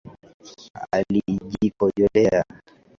[0.95, 2.39] Alijikojolea